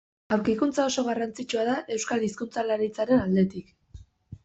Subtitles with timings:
[0.37, 3.75] Aurkikuntza oso garrantzitsua da euskal hizkuntzalaritzaren aldetik.